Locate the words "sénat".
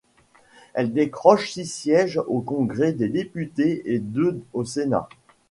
4.65-5.07